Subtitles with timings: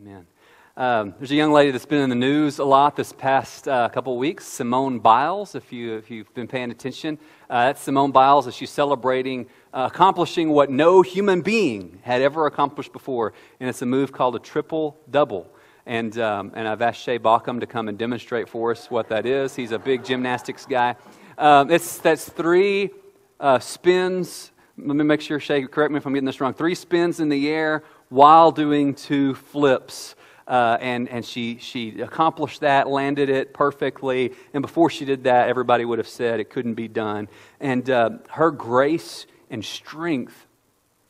[0.00, 0.26] Amen.
[0.76, 3.88] Um, there's a young lady that's been in the news a lot this past uh,
[3.90, 5.54] couple weeks, Simone Biles.
[5.54, 7.16] If, you, if you've been paying attention,
[7.48, 12.46] uh, that's Simone Biles as she's celebrating uh, accomplishing what no human being had ever
[12.46, 13.34] accomplished before.
[13.60, 15.48] And it's a move called a triple double.
[15.86, 19.26] And, um, and I've asked Shay Baucom to come and demonstrate for us what that
[19.26, 19.54] is.
[19.54, 20.96] He's a big gymnastics guy.
[21.38, 22.90] Um, it's, that's three
[23.38, 24.50] uh, spins.
[24.76, 26.52] Let me make sure, Shay, correct me if I'm getting this wrong.
[26.52, 27.84] Three spins in the air
[28.14, 30.14] while doing two flips.
[30.46, 34.32] Uh, and, and she, she accomplished that, landed it perfectly.
[34.52, 37.28] And before she did that, everybody would have said it couldn't be done.
[37.60, 40.46] And uh, her grace and strength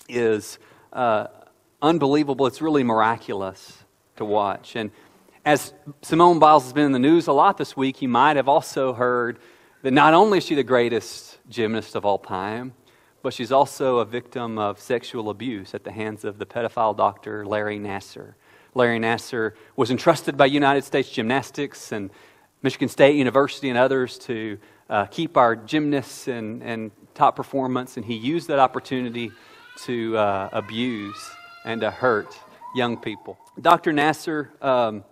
[0.08, 0.58] is
[0.94, 1.26] uh,
[1.82, 2.46] unbelievable.
[2.46, 3.84] It's really miraculous
[4.16, 4.74] to watch.
[4.74, 4.90] And
[5.44, 8.48] as Simone Biles has been in the news a lot this week, you might have
[8.48, 9.40] also heard
[9.82, 12.72] that not only is she the greatest gymnast of all time,
[13.24, 17.46] but she's also a victim of sexual abuse at the hands of the pedophile doctor
[17.46, 18.34] Larry Nassar.
[18.74, 22.10] Larry Nassar was entrusted by United States Gymnastics and
[22.60, 24.58] Michigan State University and others to
[24.90, 29.32] uh, keep our gymnasts in, top performance, and he used that opportunity
[29.84, 31.30] to uh, abuse
[31.64, 32.38] and to hurt
[32.76, 33.38] young people.
[33.58, 33.92] Dr.
[33.92, 35.02] Nassar um,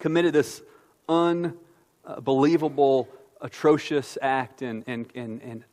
[0.00, 0.62] committed this
[1.08, 3.06] unbelievable,
[3.40, 5.64] atrocious act and, and, and, and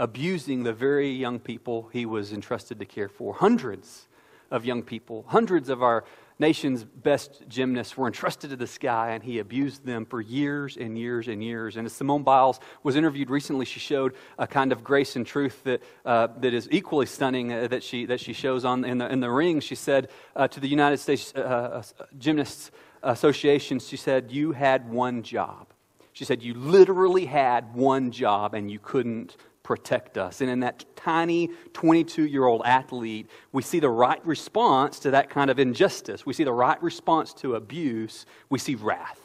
[0.00, 3.34] abusing the very young people he was entrusted to care for.
[3.34, 4.08] Hundreds
[4.50, 6.04] of young people, hundreds of our
[6.38, 10.98] nation's best gymnasts were entrusted to this guy, and he abused them for years and
[10.98, 11.76] years and years.
[11.76, 15.62] And as Simone Biles was interviewed recently, she showed a kind of grace and truth
[15.64, 19.12] that, uh, that is equally stunning uh, that, she, that she shows on, in, the,
[19.12, 19.60] in the ring.
[19.60, 21.82] She said uh, to the United States uh, uh,
[22.18, 22.70] Gymnasts
[23.02, 25.66] Association, she said, You had one job.
[26.14, 29.36] She said, You literally had one job, and you couldn't
[29.70, 30.40] protect us.
[30.40, 35.30] And in that tiny 22 year old athlete, we see the right response to that
[35.30, 36.26] kind of injustice.
[36.26, 38.26] We see the right response to abuse.
[38.48, 39.20] We see wrath.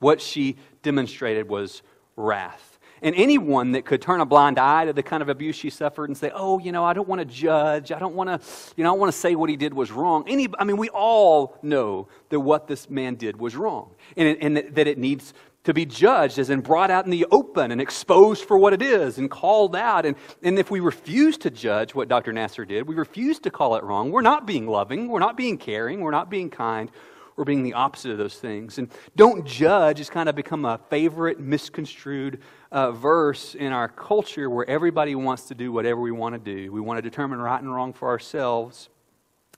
[0.00, 1.82] What she demonstrated was
[2.16, 2.80] wrath.
[3.00, 6.10] And anyone that could turn a blind eye to the kind of abuse she suffered
[6.10, 7.92] and say, oh, you know, I don't want to judge.
[7.92, 10.24] I don't want to, you know, I want to say what he did was wrong.
[10.26, 14.74] Any, I mean, we all know that what this man did was wrong and, and
[14.74, 15.32] that it needs
[15.64, 18.80] to be judged as in brought out in the open and exposed for what it
[18.80, 20.06] is and called out.
[20.06, 22.32] And, and if we refuse to judge what Dr.
[22.32, 25.58] Nassar did, we refuse to call it wrong, we're not being loving, we're not being
[25.58, 26.90] caring, we're not being kind,
[27.36, 28.78] we're being the opposite of those things.
[28.78, 32.40] And don't judge has kind of become a favorite misconstrued
[32.72, 36.72] uh, verse in our culture where everybody wants to do whatever we want to do.
[36.72, 38.88] We want to determine right and wrong for ourselves.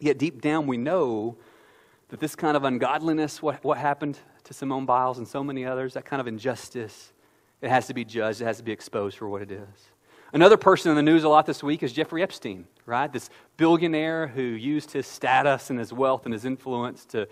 [0.01, 1.39] Yet deep down we know
[2.09, 4.19] that this kind of ungodliness, what, what happened
[4.53, 7.13] to Simone Biles and so many others, that kind of injustice,
[7.63, 9.91] it has to be judged, it has to be exposed for what it is.
[10.35, 13.13] Another person in the news a lot this week is Jeffrey Epstein, right?
[13.13, 17.29] This billionaire who used his status and his wealth and his influence to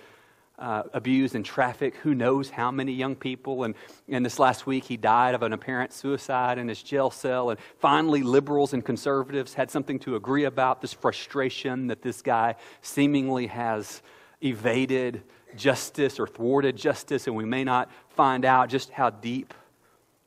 [0.58, 3.64] uh, abuse and traffic who knows how many young people.
[3.64, 3.74] And,
[4.08, 7.50] and this last week, he died of an apparent suicide in his jail cell.
[7.50, 12.56] And finally, liberals and conservatives had something to agree about this frustration that this guy
[12.82, 14.02] seemingly has
[14.42, 15.22] evaded
[15.56, 19.54] justice or thwarted justice, and we may not find out just how deep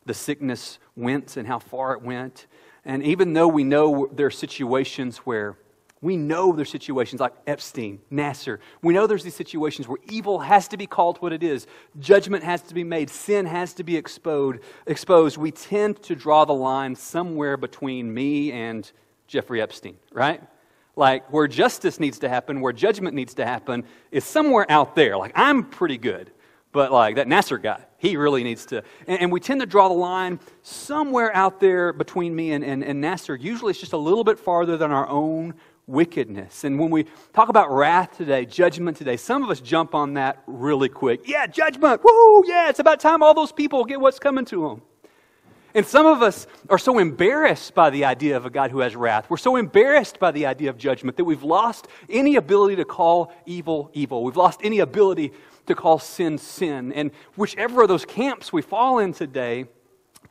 [0.06, 2.48] the sickness went and how far it went.
[2.86, 5.58] And even though we know there are situations where
[6.04, 8.60] we know there's situations like Epstein, Nassar.
[8.82, 11.66] We know there's these situations where evil has to be called what it is.
[11.98, 13.10] Judgment has to be made.
[13.10, 14.60] Sin has to be exposed.
[14.86, 15.38] exposed.
[15.38, 18.92] We tend to draw the line somewhere between me and
[19.28, 20.42] Jeffrey Epstein, right?
[20.96, 25.18] Like where justice needs to happen, where judgment needs to happen, is somewhere out there.
[25.18, 26.32] Like I'm pretty good,
[26.72, 28.84] but like that Nassar guy, he really needs to.
[29.08, 32.84] And, and we tend to draw the line somewhere out there between me and, and,
[32.84, 33.42] and Nassar.
[33.42, 35.56] Usually it's just a little bit farther than our own
[35.88, 36.64] wickedness.
[36.64, 40.44] And when we talk about wrath today, judgment today, some of us jump on that
[40.48, 41.28] really quick.
[41.28, 42.04] Yeah, judgment.
[42.04, 42.44] Woo!
[42.46, 44.82] Yeah, it's about time all those people get what's coming to them.
[45.76, 48.96] And some of us are so embarrassed by the idea of a God who has
[48.96, 49.30] wrath.
[49.30, 53.34] We're so embarrassed by the idea of judgment that we've lost any ability to call
[53.46, 54.24] evil evil.
[54.24, 55.34] We've lost any ability
[55.66, 56.94] to call sin sin.
[56.94, 59.66] And whichever of those camps we fall in today,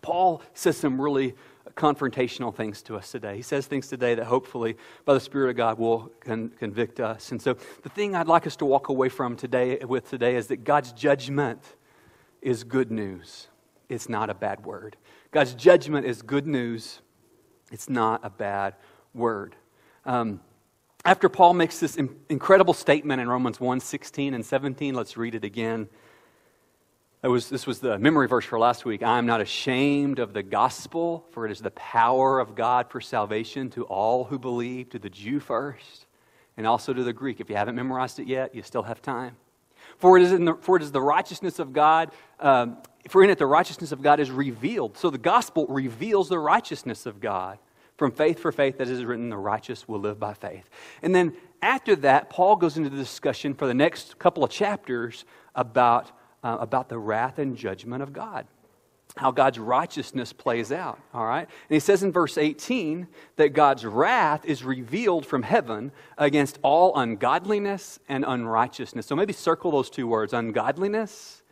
[0.01, 1.35] Paul says some really
[1.75, 3.37] confrontational things to us today.
[3.37, 7.33] He says things today that hopefully, by the Spirit of God, will con- convict us.
[7.33, 10.49] And so, the thing I'd like us to walk away from today with today is
[10.49, 11.63] that God's judgment
[12.43, 13.49] is good news.
[13.89, 14.97] It's not a bad word.
[15.33, 17.01] God's judgment is good news.
[17.73, 18.75] It's not a bad
[19.15, 19.57] word.
[20.05, 20.43] Um,
[21.07, 21.97] after Paul makes this
[22.29, 25.89] incredible statement in Romans 1 16 and 17, let's read it again.
[27.23, 29.03] Was, this was the memory verse for last week.
[29.03, 33.01] I am not ashamed of the gospel, for it is the power of God for
[33.01, 36.07] salvation to all who believe, to the Jew first,
[36.57, 37.41] and also to the Greek.
[37.41, 39.37] If you haven't memorized it yet, you still have time.
[40.03, 42.11] For it is, the, for it is the righteousness of God,
[42.41, 42.79] um,
[43.09, 44.99] for in it the righteousness of God is revealed.
[44.99, 47.61] So the gospel reveals the righteousness of God.
[47.99, 50.69] From faith for faith, as is written, the righteous will live by faith.
[51.03, 55.25] And then after that, Paul goes into the discussion for the next couple of chapters
[55.55, 56.11] about,
[56.43, 58.49] uh, about the wrath and judgment of God
[59.17, 61.47] how God's righteousness plays out, all right?
[61.47, 63.07] And he says in verse 18
[63.37, 69.05] that God's wrath is revealed from heaven against all ungodliness and unrighteousness.
[69.05, 71.43] So maybe circle those two words ungodliness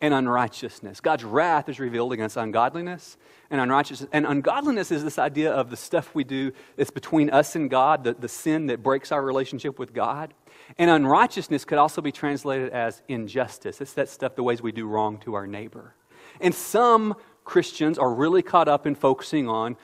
[0.00, 1.00] and unrighteousness.
[1.00, 3.18] God's wrath is revealed against ungodliness
[3.50, 4.08] and unrighteousness.
[4.14, 8.04] And ungodliness is this idea of the stuff we do that's between us and God,
[8.04, 10.32] the, the sin that breaks our relationship with God.
[10.78, 13.82] And unrighteousness could also be translated as injustice.
[13.82, 15.94] It's that stuff, the ways we do wrong to our neighbor.
[16.40, 17.14] And some
[17.44, 19.76] Christians are really caught up in focusing on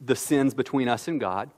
[0.00, 1.50] the sins between us and God.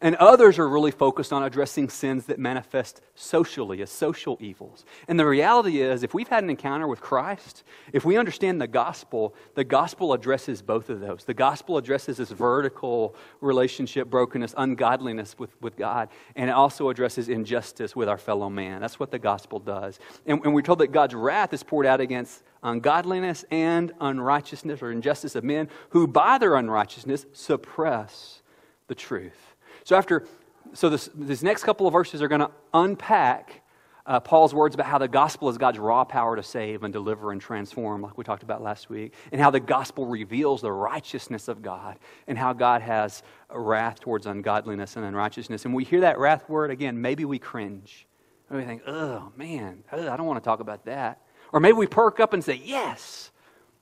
[0.00, 4.84] And others are really focused on addressing sins that manifest socially as social evils.
[5.08, 8.66] And the reality is, if we've had an encounter with Christ, if we understand the
[8.66, 11.24] gospel, the gospel addresses both of those.
[11.24, 17.28] The gospel addresses this vertical relationship brokenness, ungodliness with, with God, and it also addresses
[17.28, 18.80] injustice with our fellow man.
[18.80, 19.98] That's what the gospel does.
[20.24, 24.92] And, and we're told that God's wrath is poured out against ungodliness and unrighteousness or
[24.92, 28.42] injustice of men who by their unrighteousness suppress
[28.86, 29.54] the truth.
[29.84, 30.26] So after,
[30.72, 33.62] so this, next couple of verses are going to unpack
[34.06, 37.32] uh, Paul's words about how the gospel is God's raw power to save and deliver
[37.32, 41.48] and transform, like we talked about last week, and how the gospel reveals the righteousness
[41.48, 43.22] of God, and how God has
[43.52, 45.64] wrath towards ungodliness and unrighteousness.
[45.64, 48.06] And we hear that wrath word again, maybe we cringe.
[48.48, 51.20] Maybe we think, oh man, ugh, I don't want to talk about that.
[51.52, 53.30] Or maybe we perk up and say, yes.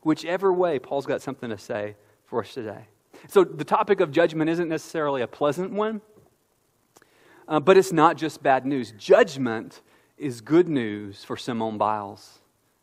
[0.03, 1.97] Whichever way, Paul's got something to say
[2.27, 2.87] for us today.
[3.27, 6.01] So the topic of judgment isn't necessarily a pleasant one,
[7.49, 8.93] uh, but it's not just bad news.
[8.93, 9.81] Judgment
[10.17, 12.39] is good news for Simone Biles.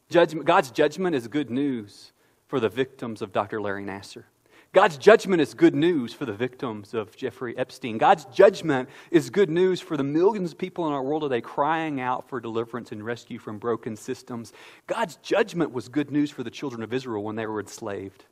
[0.09, 2.11] Judgment, God's judgment is good news
[2.47, 3.61] for the victims of Dr.
[3.61, 4.23] Larry Nassar.
[4.71, 7.97] God's judgment is good news for the victims of Jeffrey Epstein.
[7.97, 12.01] God's judgment is good news for the millions of people in our world today crying
[12.01, 14.51] out for deliverance and rescue from broken systems.
[14.85, 18.25] God's judgment was good news for the children of Israel when they were enslaved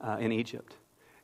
[0.00, 0.74] uh, in Egypt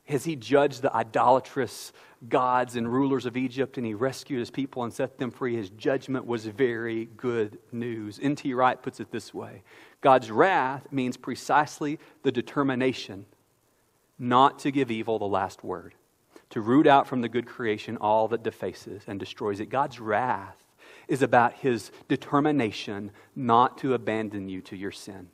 [0.07, 1.91] as he judged the idolatrous
[2.29, 5.69] gods and rulers of Egypt and he rescued his people and set them free, his
[5.71, 8.19] judgment was very good news.
[8.21, 8.53] N.T.
[8.53, 9.63] Wright puts it this way
[10.01, 13.25] God's wrath means precisely the determination
[14.17, 15.93] not to give evil the last word,
[16.49, 19.69] to root out from the good creation all that defaces and destroys it.
[19.69, 20.63] God's wrath
[21.07, 25.29] is about his determination not to abandon you to your sin.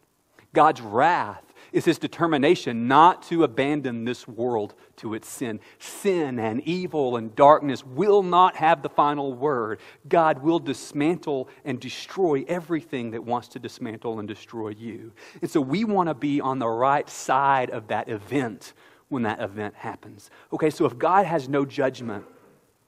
[0.54, 5.60] God's wrath is his determination not to abandon this world to its sin.
[5.80, 9.80] Sin and evil and darkness will not have the final word.
[10.08, 15.14] God will dismantle and destroy everything that wants to dismantle and destroy you.
[15.42, 18.74] And so we want to be on the right side of that event
[19.10, 20.30] when that event happens.
[20.54, 22.26] Okay, so if God has no judgment,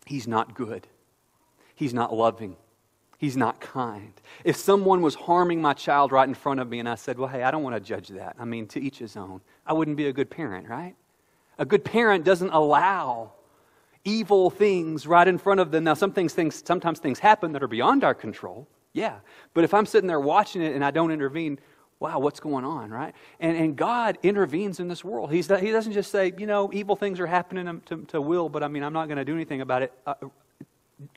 [0.06, 0.88] he's not good,
[1.76, 2.56] he's not loving.
[3.24, 4.12] He's not kind.
[4.44, 7.30] If someone was harming my child right in front of me and I said, Well,
[7.30, 8.36] hey, I don't want to judge that.
[8.38, 9.40] I mean, to each his own.
[9.66, 10.94] I wouldn't be a good parent, right?
[11.58, 13.32] A good parent doesn't allow
[14.04, 15.86] evil things right in front of them.
[15.86, 18.68] Now, some things, things, sometimes things happen that are beyond our control.
[18.92, 19.20] Yeah.
[19.54, 21.60] But if I'm sitting there watching it and I don't intervene,
[22.02, 23.16] wow, what's going on, right?
[23.40, 25.32] And, and God intervenes in this world.
[25.32, 28.64] He's, he doesn't just say, you know, evil things are happening to, to Will, but
[28.64, 29.94] I mean, I'm not going to do anything about it.
[30.06, 30.16] Uh,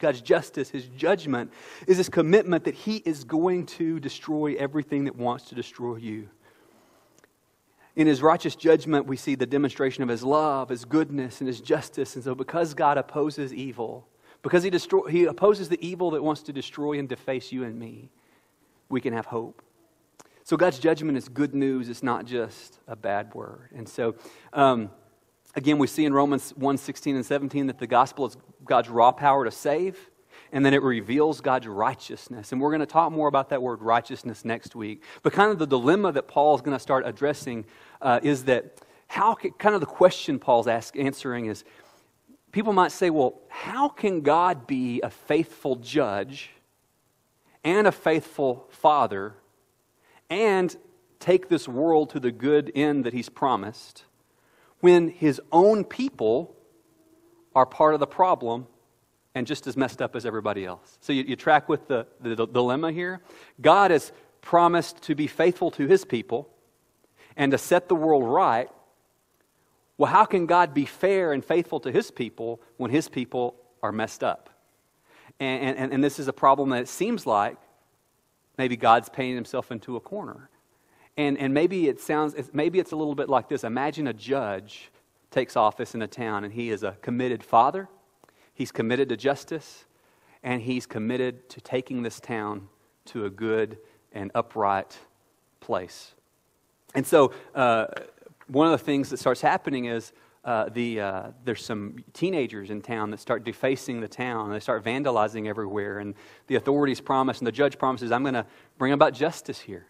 [0.00, 1.52] God's justice, his judgment,
[1.86, 6.28] is this commitment that he is going to destroy everything that wants to destroy you.
[7.94, 11.60] In his righteous judgment, we see the demonstration of his love, his goodness, and his
[11.60, 12.14] justice.
[12.14, 14.06] And so, because God opposes evil,
[14.42, 17.78] because he, destroy, he opposes the evil that wants to destroy and deface you and
[17.78, 18.10] me,
[18.90, 19.62] we can have hope.
[20.44, 21.88] So, God's judgment is good news.
[21.88, 23.70] It's not just a bad word.
[23.74, 24.14] And so,
[24.52, 24.90] um,
[25.56, 28.36] Again, we see in Romans 1 16 and 17 that the gospel is
[28.66, 29.98] God's raw power to save,
[30.52, 32.52] and then it reveals God's righteousness.
[32.52, 35.02] And we're going to talk more about that word righteousness next week.
[35.22, 37.64] But kind of the dilemma that Paul is going to start addressing
[38.02, 41.64] uh, is that how can, kind of the question Paul's ask, answering is
[42.52, 46.50] people might say, well, how can God be a faithful judge
[47.64, 49.34] and a faithful father
[50.28, 50.76] and
[51.18, 54.05] take this world to the good end that he's promised?
[54.80, 56.54] When his own people
[57.54, 58.66] are part of the problem
[59.34, 60.98] and just as messed up as everybody else.
[61.00, 63.20] So you, you track with the, the, the dilemma here.
[63.60, 66.48] God has promised to be faithful to his people
[67.36, 68.70] and to set the world right.
[69.98, 73.92] Well, how can God be fair and faithful to his people when his people are
[73.92, 74.50] messed up?
[75.38, 77.56] And, and, and this is a problem that it seems like
[78.56, 80.48] maybe God's painting himself into a corner.
[81.16, 83.64] And, and maybe it sounds, maybe it's a little bit like this.
[83.64, 84.90] Imagine a judge
[85.30, 87.88] takes office in a town and he is a committed father,
[88.54, 89.86] he's committed to justice,
[90.42, 92.68] and he's committed to taking this town
[93.06, 93.78] to a good
[94.12, 94.98] and upright
[95.60, 96.14] place.
[96.94, 97.86] And so, uh,
[98.48, 100.12] one of the things that starts happening is
[100.44, 104.50] uh, the, uh, there's some teenagers in town that start defacing the town.
[104.50, 105.98] They start vandalizing everywhere.
[105.98, 106.14] And
[106.46, 108.46] the authorities promise, and the judge promises, I'm going to
[108.78, 109.86] bring about justice here.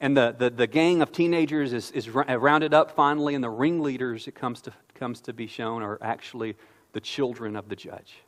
[0.00, 3.50] And the, the, the gang of teenagers is, is uh, rounded up finally, and the
[3.50, 6.56] ringleaders, it comes to, comes to be shown, are actually
[6.92, 8.22] the children of the judge.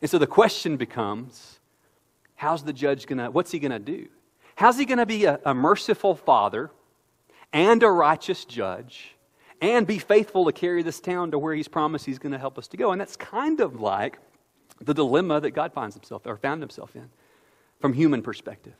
[0.00, 1.60] And so the question becomes
[2.36, 4.08] how's the judge going to, what's he going to do?
[4.56, 6.70] How's he going to be a, a merciful father
[7.52, 9.14] and a righteous judge
[9.60, 12.58] and be faithful to carry this town to where he's promised he's going to help
[12.58, 12.92] us to go?
[12.92, 14.18] And that's kind of like
[14.80, 17.08] the dilemma that God finds himself or found himself in
[17.80, 18.74] from human perspective.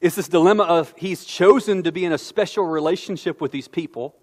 [0.00, 4.16] It's this dilemma of he's chosen to be in a special relationship with these people.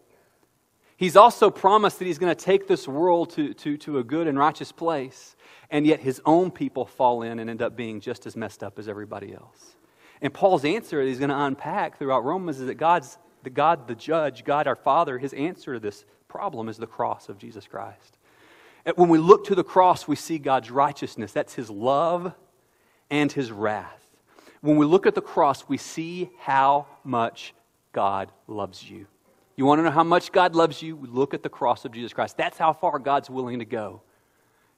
[0.97, 4.27] He's also promised that he's going to take this world to, to, to a good
[4.27, 5.35] and righteous place,
[5.71, 8.77] and yet his own people fall in and end up being just as messed up
[8.77, 9.75] as everybody else.
[10.21, 13.87] And Paul's answer that he's going to unpack throughout Romans is that God's the God,
[13.87, 17.65] the judge, God our Father, his answer to this problem is the cross of Jesus
[17.65, 18.19] Christ.
[18.95, 21.31] When we look to the cross, we see God's righteousness.
[21.31, 22.35] That's his love
[23.09, 24.00] and his wrath
[24.61, 27.53] when we look at the cross, we see how much
[27.91, 29.07] God loves you.
[29.55, 30.97] You want to know how much God loves you?
[31.01, 32.37] Look at the cross of Jesus Christ.
[32.37, 34.01] That's how far God's willing to go.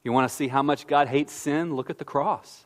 [0.04, 1.76] You want to see how much God hates sin?
[1.76, 2.66] Look at the cross.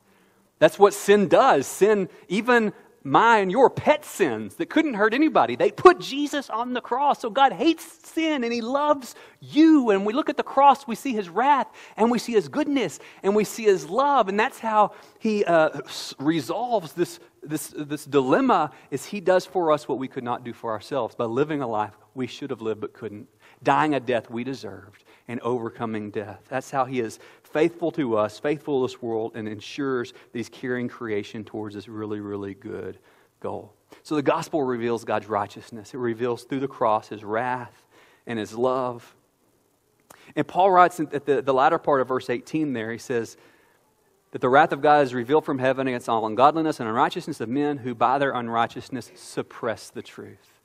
[0.59, 1.67] That's what sin does.
[1.67, 2.74] Sin, even
[3.07, 5.55] my and your pet sins that couldn't hurt anybody.
[5.55, 7.21] They put Jesus on the cross.
[7.21, 9.89] So God hates sin and He loves you.
[9.91, 12.99] And we look at the cross, we see His wrath and we see His goodness
[13.23, 14.27] and we see His love.
[14.27, 15.81] And that's how He uh,
[16.19, 20.53] resolves this, this, this dilemma is He does for us what we could not do
[20.53, 23.27] for ourselves by living a life we should have lived but couldn't,
[23.63, 26.41] dying a death we deserved and overcoming death.
[26.49, 30.49] That's how He is faithful to us, faithful to this world, and ensures that He's
[30.49, 32.97] carrying creation towards this really, really good
[33.39, 33.73] goal.
[34.03, 37.85] So the gospel reveals God's righteousness, it reveals through the cross His wrath
[38.25, 39.15] and His love.
[40.35, 43.37] And Paul writes at the, the latter part of verse 18 there, he says,
[44.31, 47.49] that the wrath of God is revealed from heaven against all ungodliness and unrighteousness of
[47.49, 50.56] men who by their unrighteousness suppress the truth.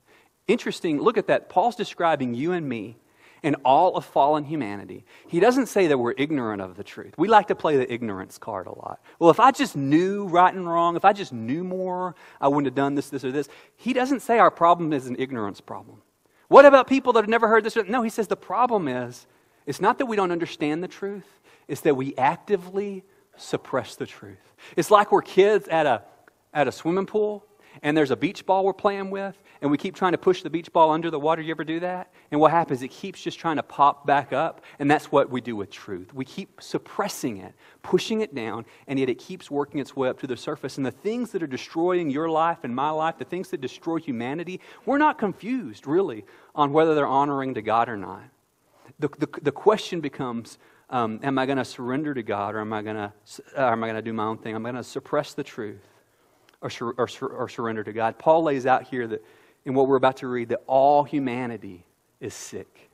[0.47, 1.49] Interesting, look at that.
[1.49, 2.97] Paul's describing you and me
[3.43, 5.05] and all of fallen humanity.
[5.27, 7.13] He doesn't say that we're ignorant of the truth.
[7.17, 9.01] We like to play the ignorance card a lot.
[9.19, 12.67] Well, if I just knew right and wrong, if I just knew more, I wouldn't
[12.67, 13.49] have done this, this, or this.
[13.75, 16.01] He doesn't say our problem is an ignorance problem.
[16.47, 17.75] What about people that have never heard this?
[17.87, 19.27] No, he says the problem is
[19.65, 23.03] it's not that we don't understand the truth, it's that we actively
[23.35, 24.53] suppress the truth.
[24.77, 26.03] It's like we're kids at a,
[26.53, 27.45] at a swimming pool
[27.81, 30.49] and there's a beach ball we're playing with, and we keep trying to push the
[30.49, 31.41] beach ball under the water.
[31.41, 32.11] You ever do that?
[32.31, 32.81] And what happens?
[32.81, 36.13] It keeps just trying to pop back up, and that's what we do with truth.
[36.13, 40.19] We keep suppressing it, pushing it down, and yet it keeps working its way up
[40.19, 40.77] to the surface.
[40.77, 43.97] And the things that are destroying your life and my life, the things that destroy
[43.97, 48.23] humanity, we're not confused, really, on whether they're honoring to God or not.
[48.99, 50.57] The, the, the question becomes
[50.89, 53.13] um, am I going to surrender to God or am I going to,
[53.57, 54.53] am I going to do my own thing?
[54.53, 55.81] Am I going to suppress the truth?
[56.63, 58.17] Or, or, or surrender to God.
[58.17, 59.23] Paul lays out here that
[59.65, 61.85] in what we're about to read that all humanity
[62.19, 62.89] is sick.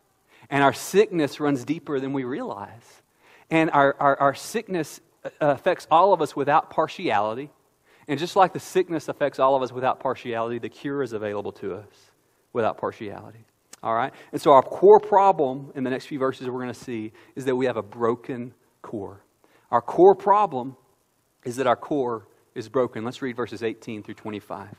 [0.50, 3.02] And our sickness runs deeper than we realize.
[3.50, 7.50] And our, our, our sickness uh, affects all of us without partiality.
[8.08, 11.52] And just like the sickness affects all of us without partiality, the cure is available
[11.54, 12.12] to us
[12.54, 13.46] without partiality.
[13.84, 14.12] All right?
[14.32, 17.46] And so our core problem in the next few verses we're going to see is
[17.46, 19.24] that we have a broken core.
[19.72, 20.76] Our core problem
[21.46, 23.04] is that our core is broken.
[23.04, 24.70] Let's read verses 18 through 25.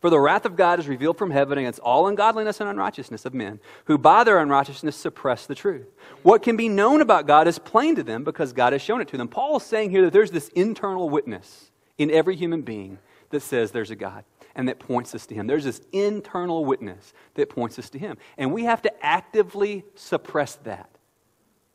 [0.00, 3.32] For the wrath of God is revealed from heaven against all ungodliness and unrighteousness of
[3.32, 5.86] men, who by their unrighteousness suppress the truth.
[6.22, 9.08] What can be known about God is plain to them because God has shown it
[9.08, 9.28] to them.
[9.28, 12.98] Paul is saying here that there's this internal witness in every human being
[13.30, 15.46] that says there's a God and that points us to Him.
[15.46, 18.18] There's this internal witness that points us to Him.
[18.36, 20.90] And we have to actively suppress that.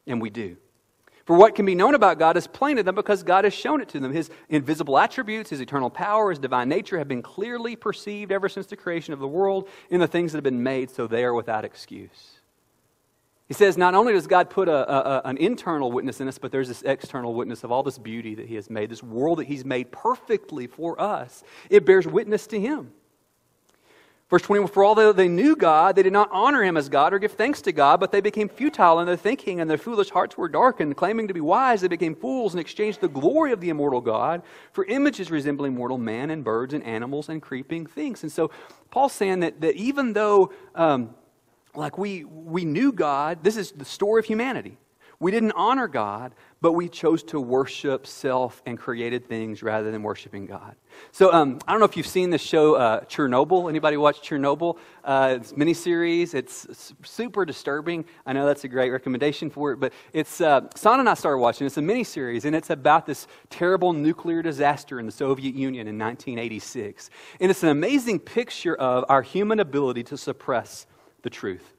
[0.07, 0.57] And we do.
[1.29, 3.81] For what can be known about God is plain to them because God has shown
[3.81, 4.11] it to them.
[4.11, 8.65] His invisible attributes, His eternal power, His divine nature have been clearly perceived ever since
[8.65, 11.35] the creation of the world in the things that have been made, so they are
[11.35, 12.39] without excuse.
[13.47, 16.51] He says, not only does God put a, a, an internal witness in us, but
[16.51, 19.45] there's this external witness of all this beauty that He has made, this world that
[19.45, 21.43] He's made perfectly for us.
[21.69, 22.91] It bears witness to Him.
[24.29, 27.19] Verse 21 For although they knew God, they did not honor him as God or
[27.19, 30.37] give thanks to God, but they became futile in their thinking, and their foolish hearts
[30.37, 30.95] were darkened.
[30.95, 34.43] Claiming to be wise, they became fools and exchanged the glory of the immortal God
[34.71, 38.21] for images resembling mortal man and birds and animals and creeping things.
[38.21, 38.51] And so
[38.91, 41.15] Paul's saying that, that even though, um,
[41.73, 44.77] like, we, we knew God, this is the story of humanity.
[45.21, 50.01] We didn't honor God, but we chose to worship self and created things rather than
[50.01, 50.77] worshiping God.
[51.11, 53.67] So um, I don't know if you've seen the show, uh, Chernobyl.
[53.67, 54.77] Anybody watch Chernobyl?
[55.03, 56.33] Uh, it's miniseries.
[56.33, 58.05] It's super disturbing.
[58.25, 61.39] I know that's a great recommendation for it, but it's uh, Son and I started
[61.39, 61.67] watching.
[61.67, 65.99] It's a miniseries, and it's about this terrible nuclear disaster in the Soviet Union in
[65.99, 67.09] 1986.
[67.41, 70.85] And it's an amazing picture of our human ability to suppress
[71.23, 71.73] the truth.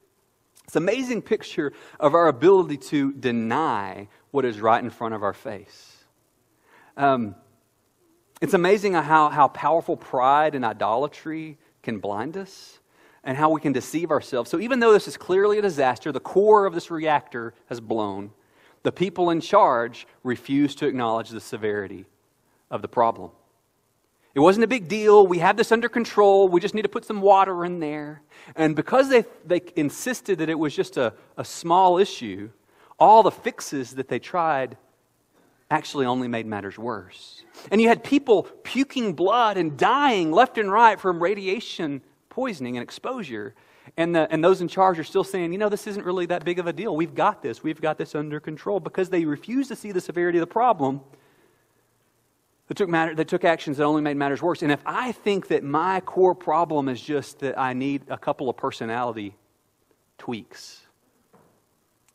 [0.71, 5.21] It's an amazing picture of our ability to deny what is right in front of
[5.21, 5.97] our face.
[6.95, 7.35] Um,
[8.41, 12.79] it's amazing how, how powerful pride and idolatry can blind us
[13.25, 14.49] and how we can deceive ourselves.
[14.49, 18.31] So, even though this is clearly a disaster, the core of this reactor has blown,
[18.83, 22.05] the people in charge refuse to acknowledge the severity
[22.69, 23.31] of the problem.
[24.33, 25.27] It wasn't a big deal.
[25.27, 26.47] We have this under control.
[26.47, 28.21] We just need to put some water in there.
[28.55, 32.49] And because they, they insisted that it was just a, a small issue,
[32.97, 34.77] all the fixes that they tried
[35.69, 37.43] actually only made matters worse.
[37.71, 42.83] And you had people puking blood and dying left and right from radiation poisoning and
[42.83, 43.53] exposure.
[43.97, 46.45] And, the, and those in charge are still saying, you know, this isn't really that
[46.45, 46.95] big of a deal.
[46.95, 47.63] We've got this.
[47.63, 51.01] We've got this under control because they refuse to see the severity of the problem
[52.71, 54.61] that took, matter, that took actions that only made matters worse.
[54.61, 58.49] And if I think that my core problem is just that I need a couple
[58.49, 59.35] of personality
[60.17, 60.79] tweaks,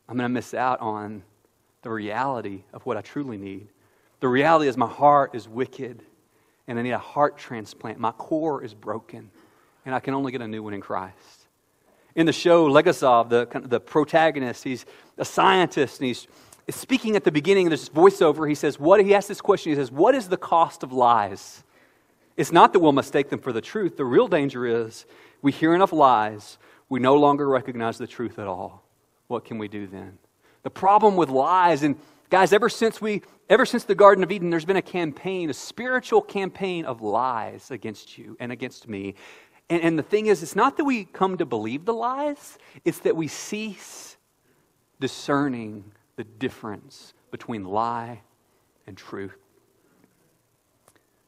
[0.09, 1.21] I'm going to miss out on
[1.83, 3.67] the reality of what I truly need.
[4.19, 6.01] The reality is my heart is wicked
[6.67, 7.99] and I need a heart transplant.
[7.99, 9.29] My core is broken
[9.85, 11.13] and I can only get a new one in Christ.
[12.15, 14.87] In the show, Legasov, the, the protagonist, he's
[15.19, 16.27] a scientist and he's
[16.69, 19.75] speaking at the beginning of this voiceover, he says, what, he asks this question, he
[19.75, 21.63] says, What is the cost of lies?
[22.35, 23.97] It's not that we'll mistake them for the truth.
[23.97, 25.05] The real danger is
[25.41, 26.57] we hear enough lies,
[26.89, 28.83] we no longer recognize the truth at all.
[29.27, 30.17] What can we do then?
[30.63, 31.97] The problem with lies, and
[32.29, 35.53] guys, ever since we ever since the Garden of Eden, there's been a campaign, a
[35.53, 39.15] spiritual campaign of lies against you and against me.
[39.69, 42.99] And, and the thing is, it's not that we come to believe the lies, it's
[42.99, 44.17] that we cease
[44.99, 45.85] discerning
[46.17, 48.21] the difference between lie
[48.85, 49.37] and truth.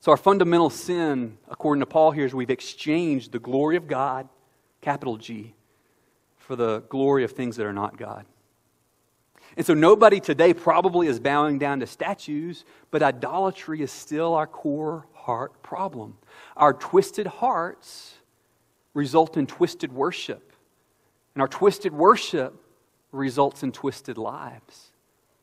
[0.01, 4.27] So, our fundamental sin, according to Paul here, is we've exchanged the glory of God,
[4.81, 5.53] capital G,
[6.37, 8.25] for the glory of things that are not God.
[9.57, 14.47] And so, nobody today probably is bowing down to statues, but idolatry is still our
[14.47, 16.17] core heart problem.
[16.55, 18.15] Our twisted hearts
[18.93, 20.53] result in twisted worship,
[21.35, 22.55] and our twisted worship
[23.11, 24.87] results in twisted lives.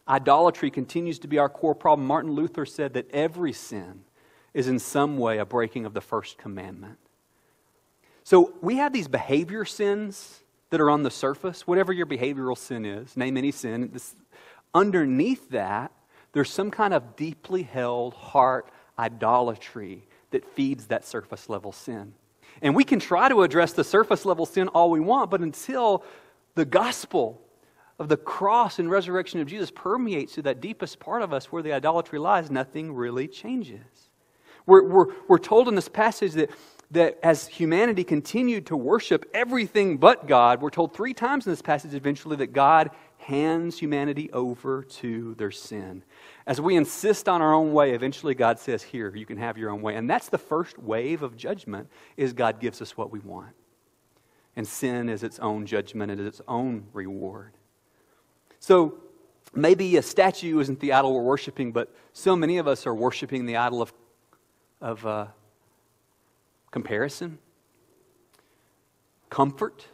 [0.08, 2.06] Idolatry continues to be our core problem.
[2.06, 4.04] Martin Luther said that every sin
[4.54, 6.98] is in some way a breaking of the first commandment.
[8.24, 12.84] So we have these behavior sins that are on the surface, whatever your behavioral sin
[12.84, 13.90] is, name any sin.
[13.92, 14.14] This,
[14.74, 15.92] underneath that,
[16.32, 22.12] there's some kind of deeply held heart idolatry that feeds that surface level sin.
[22.62, 26.04] And we can try to address the surface level sin all we want, but until
[26.54, 27.40] the gospel
[27.98, 31.62] of the cross and resurrection of Jesus permeates to that deepest part of us where
[31.62, 34.10] the idolatry lies, nothing really changes.
[34.66, 36.50] We're, we're, we're told in this passage that,
[36.90, 41.62] that as humanity continued to worship everything but God, we're told three times in this
[41.62, 46.02] passage eventually that God hands humanity over to their sin.
[46.46, 49.70] As we insist on our own way, eventually God says, Here, you can have your
[49.70, 49.96] own way.
[49.96, 53.54] And that's the first wave of judgment, is God gives us what we want.
[54.54, 57.55] And sin is its own judgment, it is its own reward.
[58.60, 58.98] So
[59.54, 63.46] maybe a statue isn't the idol we're worshiping, but so many of us are worshiping
[63.46, 63.92] the idol of,
[64.80, 65.26] of uh,
[66.70, 67.38] comparison,
[69.30, 69.86] comfort,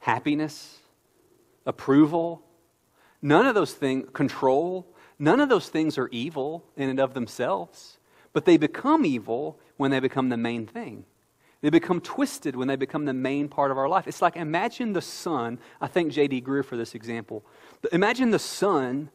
[0.00, 0.78] happiness,
[1.66, 2.42] approval.
[3.22, 4.86] None of those things, control,
[5.18, 7.98] none of those things are evil in and of themselves,
[8.32, 11.04] but they become evil when they become the main thing.
[11.64, 14.06] They become twisted when they become the main part of our life.
[14.06, 15.58] It's like imagine the sun.
[15.80, 16.42] I think J.D.
[16.42, 17.42] Greear for this example.
[17.90, 19.08] Imagine the sun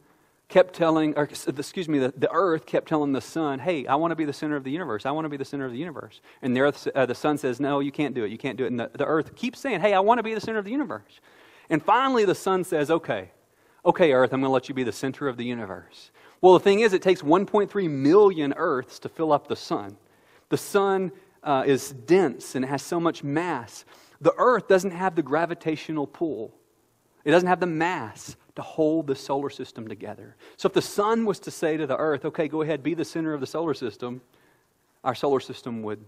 [0.48, 4.10] kept telling, or excuse me, the, the earth kept telling the sun, hey, I want
[4.10, 5.06] to be the center of the universe.
[5.06, 6.20] I want to be the center of the universe.
[6.42, 8.32] And the, earth, uh, the sun says, no, you can't do it.
[8.32, 8.72] You can't do it.
[8.72, 10.72] And the, the earth keeps saying, hey, I want to be the center of the
[10.72, 11.20] universe.
[11.68, 13.30] And finally, the sun says, okay,
[13.86, 16.10] okay, earth, I'm going to let you be the center of the universe.
[16.40, 19.96] Well, the thing is, it takes 1.3 million earths to fill up the sun.
[20.48, 23.84] The sun uh, is dense and it has so much mass.
[24.20, 26.54] The earth doesn't have the gravitational pull,
[27.24, 30.36] it doesn't have the mass to hold the solar system together.
[30.56, 33.04] So if the sun was to say to the earth, okay, go ahead, be the
[33.04, 34.20] center of the solar system,
[35.04, 36.04] our solar system would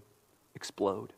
[0.55, 1.13] explode.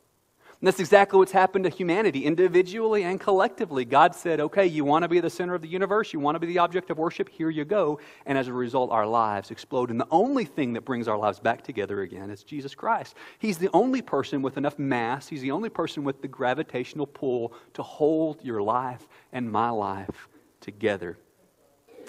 [0.61, 3.83] And that's exactly what's happened to humanity, individually and collectively.
[3.83, 6.39] God said, okay, you want to be the center of the universe, you want to
[6.39, 7.99] be the object of worship, here you go.
[8.25, 9.91] And as a result, our lives explode.
[9.91, 13.15] And the only thing that brings our lives back together again is Jesus Christ.
[13.37, 17.53] He's the only person with enough mass, He's the only person with the gravitational pull
[17.73, 20.29] to hold your life and my life
[20.61, 21.17] together.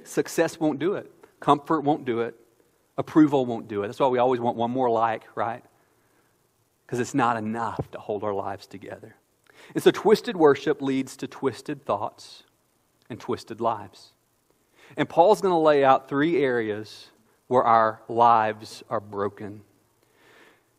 [0.05, 2.37] Success won't do it, comfort won't do it,
[2.97, 3.89] approval won't do it.
[3.89, 5.65] That's why we always want one more like, right?
[6.87, 9.16] Because it's not enough to hold our lives together.
[9.75, 12.44] And so, twisted worship leads to twisted thoughts
[13.11, 14.12] and twisted lives.
[14.96, 17.09] And Paul's going to lay out three areas
[17.49, 19.62] where our lives are broken.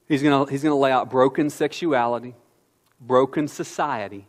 [0.08, 2.36] He's going to, he's going to lay out broken sexuality,
[3.02, 4.28] broken society,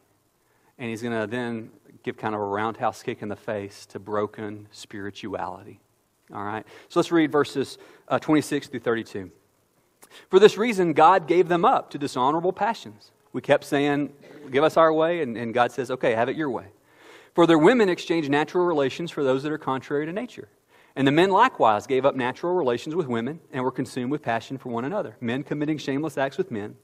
[0.78, 1.70] and he's going to then
[2.02, 5.80] give kind of a roundhouse kick in the face to broken spirituality.
[6.32, 6.66] All right?
[6.88, 9.30] So let's read verses uh, 26 through 32.
[10.28, 13.10] For this reason, God gave them up to dishonorable passions.
[13.32, 14.12] We kept saying,
[14.50, 16.66] Give us our way, and, and God says, Okay, have it your way.
[17.34, 20.48] For their women exchanged natural relations for those that are contrary to nature.
[20.96, 24.58] And the men likewise gave up natural relations with women and were consumed with passion
[24.58, 26.74] for one another, men committing shameless acts with men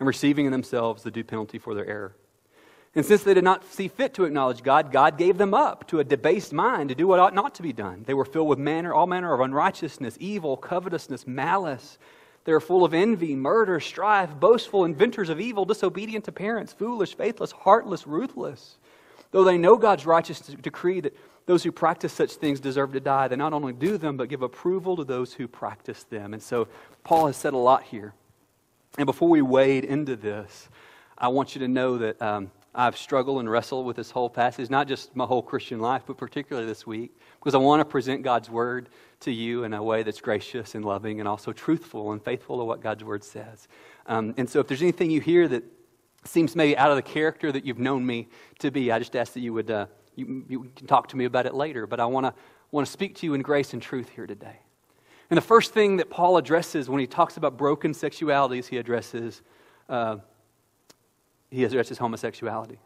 [0.00, 2.16] and receiving in themselves the due penalty for their error.
[2.94, 6.00] And since they did not see fit to acknowledge God, God gave them up to
[6.00, 8.02] a debased mind to do what ought not to be done.
[8.04, 11.98] They were filled with manner, all manner of unrighteousness, evil, covetousness, malice.
[12.44, 17.14] They are full of envy, murder, strife, boastful, inventors of evil, disobedient to parents, foolish,
[17.14, 18.78] faithless, heartless, ruthless.
[19.30, 23.28] Though they know God's righteous decree that those who practice such things deserve to die,
[23.28, 26.32] they not only do them, but give approval to those who practice them.
[26.32, 26.68] And so
[27.04, 28.14] Paul has said a lot here.
[28.98, 30.68] And before we wade into this,
[31.16, 34.70] I want you to know that um, I've struggled and wrestled with this whole passage,
[34.70, 38.22] not just my whole Christian life, but particularly this week, because I want to present
[38.22, 38.88] God's word
[39.20, 42.64] to you in a way that's gracious and loving and also truthful and faithful to
[42.64, 43.66] what God's word says.
[44.06, 45.64] Um, and so if there's anything you hear that
[46.24, 48.28] seems maybe out of the character that you've known me
[48.60, 51.24] to be, I just ask that you would uh, you, you, can talk to me
[51.24, 51.86] about it later.
[51.86, 52.34] But I want to
[52.70, 54.60] want to speak to you in grace and truth here today.
[55.28, 59.42] And the first thing that Paul addresses when he talks about broken sexualities, he addresses
[59.88, 60.18] uh,
[61.50, 62.78] he addresses homosexuality.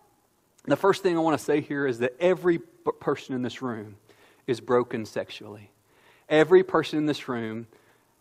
[0.66, 3.96] The first thing I want to say here is that every person in this room
[4.46, 5.70] is broken sexually.
[6.28, 7.66] Every person in this room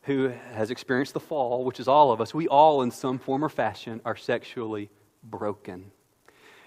[0.04, 3.44] who has experienced the fall, which is all of us, we all, in some form
[3.44, 4.90] or fashion, are sexually
[5.24, 5.92] broken.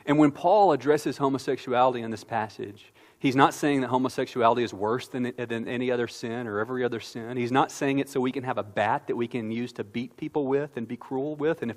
[0.07, 5.09] And when Paul addresses homosexuality in this passage, he's not saying that homosexuality is worse
[5.09, 7.37] than, than any other sin or every other sin.
[7.37, 9.85] He's not saying it so we can have a bat that we can use to
[9.85, 11.61] beat people with and be cruel with.
[11.61, 11.77] And if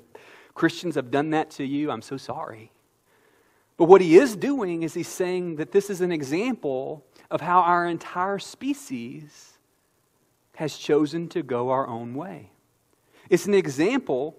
[0.54, 2.72] Christians have done that to you, I'm so sorry.
[3.76, 7.60] But what he is doing is he's saying that this is an example of how
[7.60, 9.58] our entire species
[10.56, 12.50] has chosen to go our own way.
[13.30, 14.36] It's an example.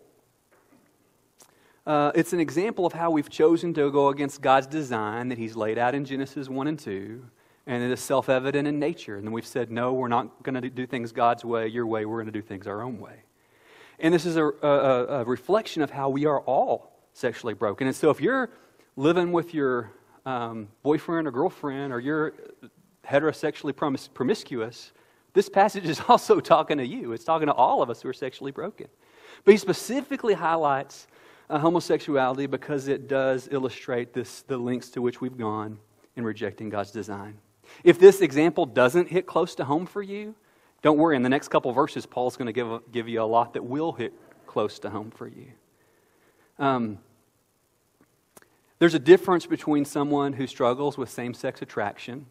[1.87, 5.55] Uh, it's an example of how we've chosen to go against God's design that He's
[5.55, 7.25] laid out in Genesis 1 and 2,
[7.65, 9.17] and it is self evident in nature.
[9.17, 12.05] And then we've said, no, we're not going to do things God's way, your way,
[12.05, 13.23] we're going to do things our own way.
[14.01, 17.85] And this is a, a, a reflection of how we are all sexually broken.
[17.85, 18.49] And so if you're
[18.95, 19.91] living with your
[20.25, 22.33] um, boyfriend or girlfriend, or you're
[23.07, 24.91] heterosexually promis- promiscuous,
[25.33, 27.13] this passage is also talking to you.
[27.13, 28.87] It's talking to all of us who are sexually broken.
[29.45, 31.07] But he specifically highlights
[31.49, 35.77] uh, homosexuality because it does illustrate this, the lengths to which we've gone
[36.15, 37.37] in rejecting God's design.
[37.83, 40.35] If this example doesn't hit close to home for you,
[40.81, 41.15] don't worry.
[41.15, 43.91] In the next couple verses, Paul's going to give, give you a lot that will
[43.91, 44.13] hit
[44.47, 45.47] close to home for you.
[46.59, 46.99] Um,
[48.79, 52.25] there's a difference between someone who struggles with same sex attraction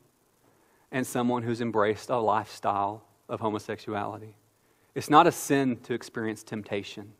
[0.90, 4.34] and someone who's embraced a lifestyle of homosexuality.
[4.94, 7.12] It's not a sin to experience temptation.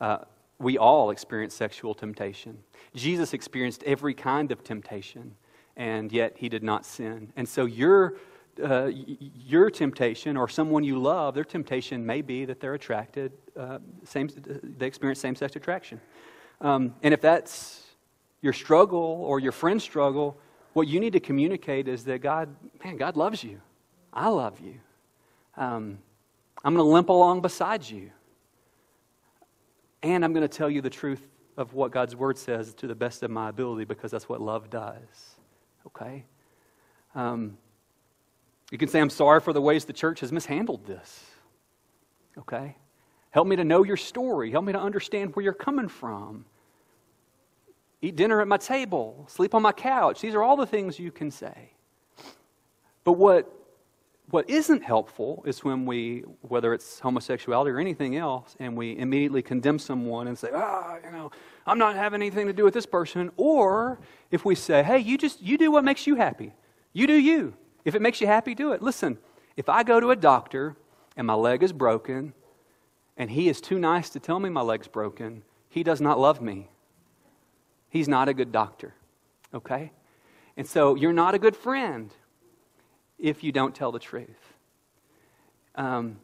[0.00, 0.18] Uh,
[0.58, 2.58] we all experience sexual temptation.
[2.94, 5.34] Jesus experienced every kind of temptation,
[5.76, 7.32] and yet he did not sin.
[7.36, 8.14] And so your,
[8.62, 13.78] uh, your temptation or someone you love, their temptation may be that they're attracted, uh,
[14.04, 14.28] same,
[14.78, 16.00] they experience same sex attraction.
[16.60, 17.84] Um, and if that's
[18.40, 20.38] your struggle or your friend's struggle,
[20.72, 23.60] what you need to communicate is that God, man, God loves you.
[24.12, 24.74] I love you.
[25.56, 25.98] Um,
[26.64, 28.10] I'm going to limp along beside you.
[30.02, 32.94] And I'm going to tell you the truth of what God's word says to the
[32.94, 35.36] best of my ability because that's what love does.
[35.86, 36.24] Okay?
[37.14, 37.58] Um,
[38.70, 41.24] you can say, I'm sorry for the ways the church has mishandled this.
[42.36, 42.76] Okay?
[43.30, 44.50] Help me to know your story.
[44.50, 46.44] Help me to understand where you're coming from.
[48.00, 49.26] Eat dinner at my table.
[49.28, 50.20] Sleep on my couch.
[50.20, 51.72] These are all the things you can say.
[53.04, 53.50] But what,
[54.30, 59.42] what isn't helpful is when we, whether it's homosexuality or anything else, and we immediately
[59.42, 61.30] condemn someone and say, ah, you know,
[61.66, 63.30] I'm not having anything to do with this person.
[63.36, 63.98] Or
[64.30, 66.52] if we say, hey, you just, you do what makes you happy.
[66.92, 67.54] You do you.
[67.88, 68.82] If it makes you happy, do it.
[68.82, 69.16] Listen,
[69.56, 70.76] if I go to a doctor
[71.16, 72.34] and my leg is broken
[73.16, 76.42] and he is too nice to tell me my leg's broken, he does not love
[76.42, 76.68] me.
[77.88, 78.92] He's not a good doctor.
[79.54, 79.90] Okay?
[80.58, 82.12] And so you're not a good friend
[83.18, 84.52] if you don't tell the truth.
[85.74, 86.18] Um,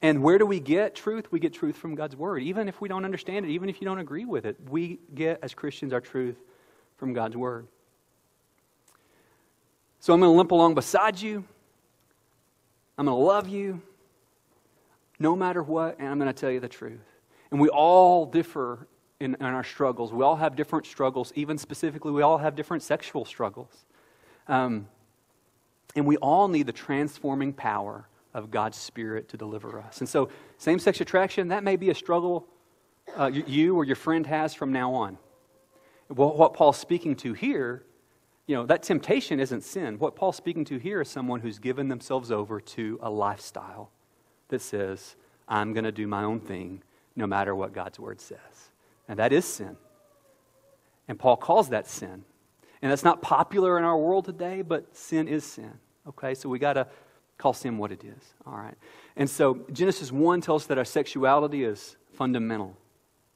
[0.00, 1.30] and where do we get truth?
[1.30, 2.42] We get truth from God's Word.
[2.42, 5.40] Even if we don't understand it, even if you don't agree with it, we get,
[5.42, 6.38] as Christians, our truth
[6.96, 7.68] from God's Word.
[10.02, 11.44] So I'm going to limp along beside you.
[12.98, 13.80] I'm going to love you
[15.20, 16.98] no matter what, and I'm going to tell you the truth.
[17.52, 18.88] And we all differ
[19.20, 20.12] in, in, our struggles.
[20.12, 23.84] We all have different struggles, even specifically, we all have different sexual struggles.
[24.48, 24.88] Um,
[25.94, 30.00] and we all need the transforming power of God's Spirit to deliver us.
[30.00, 32.48] And so, same sex attraction, that may be a struggle
[33.16, 35.16] uh, you or your friend has from now on.
[36.08, 37.84] Well, what Paul's speaking to here,
[38.46, 39.98] you know, that temptation isn't sin.
[39.98, 43.90] What Paul's speaking to here is someone who's given themselves over to a lifestyle
[44.48, 45.16] that says,
[45.48, 46.82] I'm going to do my own thing
[47.14, 48.38] no matter what God's word says.
[49.08, 49.76] And that is sin.
[51.08, 52.24] And Paul calls that sin.
[52.80, 55.72] And that's not popular in our world today, but sin is sin.
[56.08, 56.88] Okay, so we got to
[57.38, 58.34] call sin what it is.
[58.46, 58.74] All right.
[59.16, 62.76] And so Genesis 1 tells us that our sexuality is fundamental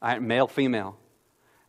[0.01, 0.21] right?
[0.21, 0.97] male, female,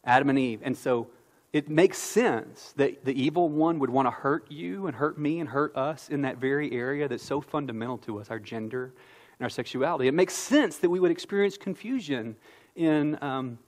[0.05, 0.61] Adam and Eve.
[0.63, 1.09] And so
[1.53, 5.41] it makes sense that the evil one would want to hurt you and hurt me
[5.41, 8.93] and hurt us in that very area that's so fundamental to us, our gender
[9.39, 10.09] and our sexuality.
[10.09, 12.37] It makes sense that we would experience confusion
[12.77, 13.19] in.
[13.23, 13.59] Um,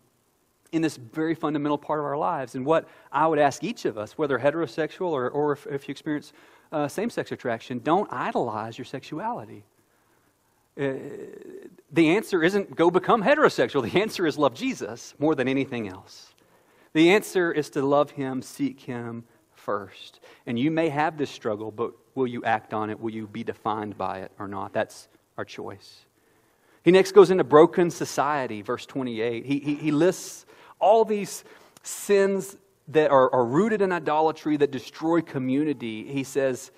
[0.73, 2.55] in this very fundamental part of our lives.
[2.55, 5.93] And what I would ask each of us, whether heterosexual or, or if, if you
[5.93, 6.33] experience
[6.73, 9.65] uh, same sex attraction, don't idolize your sexuality.
[10.81, 10.93] Uh,
[11.91, 13.83] the answer isn't go become heterosexual.
[13.91, 16.33] The answer is love Jesus more than anything else.
[16.93, 20.21] The answer is to love Him, seek Him first.
[20.47, 22.99] And you may have this struggle, but will you act on it?
[22.99, 24.73] Will you be defined by it or not?
[24.73, 26.07] That's our choice.
[26.83, 29.45] He next goes into broken society, verse 28.
[29.45, 30.47] He, he, he lists
[30.79, 31.45] all these
[31.83, 32.57] sins
[32.89, 36.05] that are, are rooted in idolatry that destroy community.
[36.11, 36.71] He says,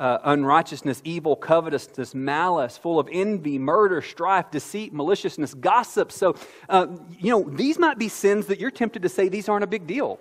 [0.00, 6.10] uh, unrighteousness, evil, covetousness, malice, full of envy, murder, strife, deceit, maliciousness, gossip.
[6.10, 6.34] So,
[6.70, 6.86] uh,
[7.18, 9.86] you know, these might be sins that you're tempted to say these aren't a big
[9.86, 10.18] deal.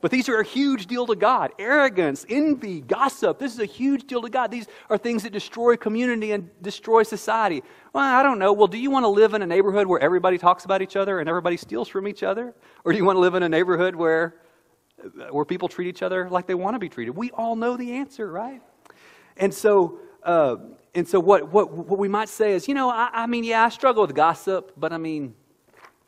[0.00, 1.52] But these are a huge deal to God.
[1.60, 4.50] Arrogance, envy, gossip, this is a huge deal to God.
[4.50, 7.62] These are things that destroy community and destroy society.
[7.92, 8.52] Well, I don't know.
[8.52, 11.20] Well, do you want to live in a neighborhood where everybody talks about each other
[11.20, 12.52] and everybody steals from each other?
[12.84, 14.34] Or do you want to live in a neighborhood where,
[15.30, 17.12] where people treat each other like they want to be treated?
[17.12, 18.60] We all know the answer, right?
[19.36, 20.56] And so, uh,
[20.94, 23.64] and so what, what, what we might say is, you know, I, I mean, yeah,
[23.64, 25.34] I struggle with gossip, but I mean,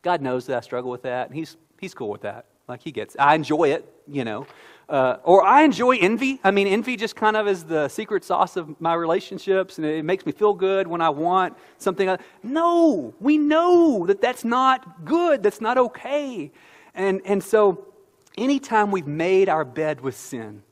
[0.03, 2.47] God knows that I struggle with that, and He's, he's cool with that.
[2.69, 4.47] Like He gets I enjoy it, you know.
[4.87, 6.39] Uh, or I enjoy envy.
[6.45, 10.05] I mean, envy just kind of is the secret sauce of my relationships, and it
[10.05, 12.15] makes me feel good when I want something.
[12.43, 15.43] No, we know that that's not good.
[15.43, 16.53] That's not okay.
[16.95, 17.87] And, and so,
[18.37, 20.63] anytime we've made our bed with sin,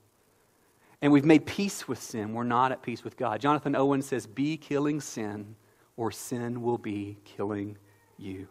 [1.02, 3.40] and we've made peace with sin, we're not at peace with God.
[3.40, 5.56] Jonathan Owen says, Be killing sin,
[5.96, 7.76] or sin will be killing
[8.16, 8.46] you.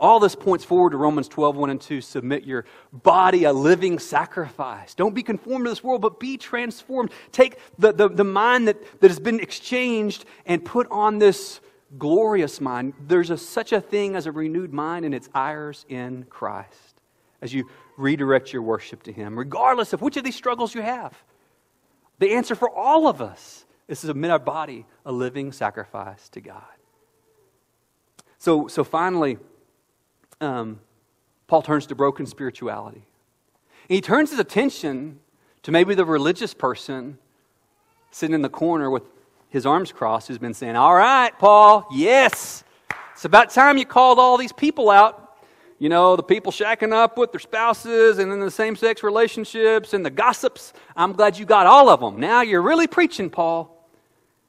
[0.00, 2.00] All this points forward to Romans 12, 1 and 2.
[2.00, 4.94] Submit your body a living sacrifice.
[4.94, 7.12] Don't be conformed to this world, but be transformed.
[7.30, 11.60] Take the, the, the mind that, that has been exchanged and put on this
[11.98, 12.94] glorious mind.
[13.06, 17.00] There's a, such a thing as a renewed mind, and it's ours in Christ.
[17.40, 21.14] As you redirect your worship to Him, regardless of which of these struggles you have.
[22.18, 26.40] The answer for all of us is to submit our body a living sacrifice to
[26.40, 26.62] God.
[28.38, 29.38] So, so finally,
[30.40, 30.80] um,
[31.46, 33.04] Paul turns to broken spirituality.
[33.88, 35.20] And he turns his attention
[35.62, 37.18] to maybe the religious person
[38.10, 39.02] sitting in the corner with
[39.48, 42.64] his arms crossed who's been saying, All right, Paul, yes,
[43.12, 45.23] it's about time you called all these people out
[45.84, 49.92] you know, the people shacking up with their spouses and then the same sex relationships
[49.92, 50.72] and the gossips.
[50.96, 52.18] I'm glad you got all of them.
[52.18, 53.86] Now you're really preaching, Paul.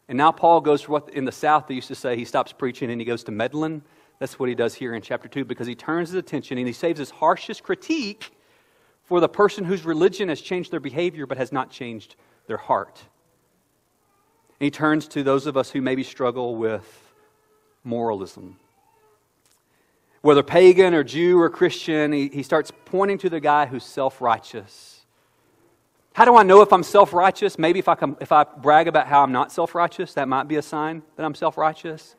[0.08, 2.54] And now Paul goes for what in the South they used to say he stops
[2.54, 3.82] preaching and he goes to meddling.
[4.18, 6.72] That's what he does here in chapter 2 because he turns his attention and he
[6.72, 8.32] saves his harshest critique
[9.04, 12.16] for the person whose religion has changed their behavior but has not changed
[12.48, 13.02] their heart.
[14.62, 17.14] And he turns to those of us who maybe struggle with
[17.84, 18.56] moralism
[20.26, 24.20] whether pagan or Jew or Christian, he, he starts pointing to the guy who's self
[24.22, 25.06] righteous.
[26.14, 27.60] How do I know if I'm self righteous?
[27.60, 30.48] Maybe if I, come, if I brag about how I'm not self righteous, that might
[30.48, 32.16] be a sign that I'm self righteous.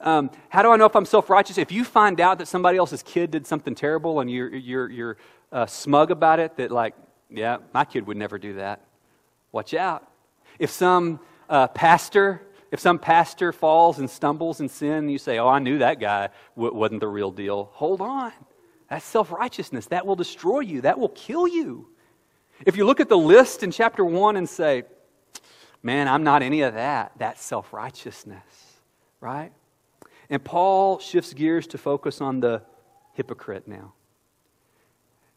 [0.00, 1.58] Um, how do I know if I'm self righteous?
[1.58, 5.16] If you find out that somebody else's kid did something terrible and you're, you're, you're
[5.50, 6.94] uh, smug about it, that, like,
[7.28, 8.80] yeah, my kid would never do that,
[9.50, 10.08] watch out.
[10.60, 15.48] If some uh, pastor if some pastor falls and stumbles in sin, you say, Oh,
[15.48, 18.32] I knew that guy w- wasn't the real deal, hold on.
[18.88, 19.86] That's self righteousness.
[19.86, 21.88] That will destroy you, that will kill you.
[22.66, 24.84] If you look at the list in chapter 1 and say,
[25.82, 28.44] Man, I'm not any of that, that's self righteousness,
[29.20, 29.52] right?
[30.28, 32.62] And Paul shifts gears to focus on the
[33.14, 33.94] hypocrite now.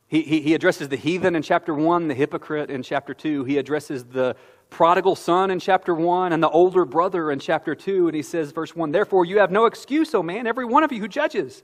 [0.08, 3.46] He, he, he, addresses the heathen in chapter 1, the hypocrite in chapter 2.
[3.46, 4.36] He addresses the
[4.74, 8.08] prodigal son in chapter 1 and the older brother in chapter 2.
[8.08, 10.92] And he says, verse 1 Therefore, you have no excuse, O man, every one of
[10.92, 11.64] you who judges.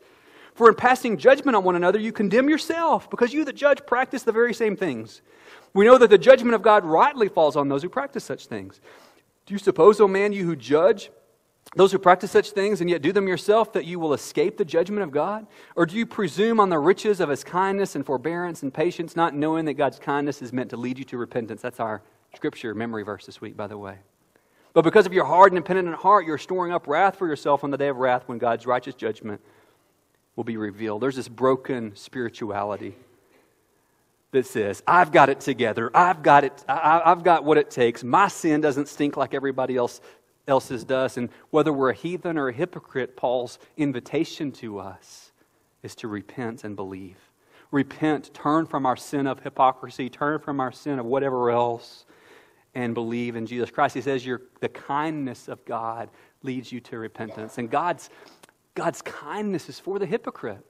[0.54, 4.24] For in passing judgment on one another, you condemn yourself, because you, the judge, practice
[4.24, 5.22] the very same things.
[5.74, 8.80] We know that the judgment of God rightly falls on those who practice such things.
[9.46, 11.12] Do you suppose, O man, you who judge,
[11.76, 14.66] those who practice such things and yet do them yourself, that you will escape the
[14.66, 15.48] judgment of God?
[15.76, 19.36] Or do you presume on the riches of his kindness and forbearance and patience, not
[19.36, 21.62] knowing that God's kindness is meant to lead you to repentance?
[21.62, 22.04] That's our
[22.36, 23.98] scripture memory verse this week, by the way.
[24.74, 27.72] But because of your hard and impenitent heart, you're storing up wrath for yourself on
[27.72, 29.42] the day of wrath when God's righteous judgment
[30.36, 31.02] will be revealed.
[31.02, 32.96] There's this broken spirituality
[34.32, 35.90] that says, I've got it together.
[35.94, 36.64] I've got it.
[36.68, 38.04] I, have got what it takes.
[38.04, 40.02] My sin doesn't stink like everybody else,
[40.48, 41.18] else's does.
[41.18, 45.32] And whether we're a heathen or a hypocrite, Paul's invitation to us
[45.82, 47.18] is to repent and believe.
[47.72, 52.06] Repent, turn from our sin of hypocrisy, turn from our sin of whatever else,
[52.76, 53.96] and believe in Jesus Christ.
[53.96, 56.10] He says the kindness of God
[56.44, 57.58] leads you to repentance.
[57.58, 58.10] And God's,
[58.76, 60.66] God's kindness is for the hypocrite.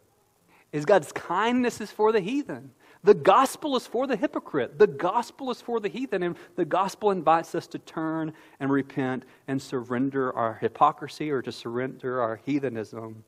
[0.72, 2.72] Is God's kindness is for the heathen.
[3.04, 4.78] The gospel is for the hypocrite.
[4.78, 6.22] The gospel is for the heathen.
[6.22, 11.52] And the gospel invites us to turn and repent and surrender our hypocrisy or to
[11.52, 13.24] surrender our heathenism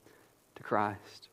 [0.56, 1.31] to Christ.